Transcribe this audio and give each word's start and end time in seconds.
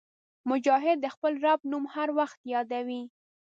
مجاهد 0.49 0.97
د 1.01 1.05
خپل 1.15 1.33
رب 1.45 1.59
نوم 1.71 1.83
هر 1.95 2.09
وخت 2.19 2.39
یادوي. 2.53 3.01